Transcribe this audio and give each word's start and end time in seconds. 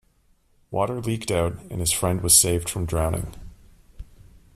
Water 0.71 0.99
leaked 0.99 1.29
out, 1.29 1.59
and 1.69 1.79
his 1.79 1.91
friend 1.91 2.21
was 2.21 2.33
saved 2.35 2.67
from 2.69 2.87
drowning. 2.87 3.35